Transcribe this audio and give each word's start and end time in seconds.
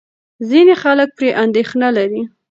ځینې 0.49 0.73
خلک 0.83 1.09
پرې 1.17 1.29
اندېښنه 1.43 1.87
لري. 1.97 2.21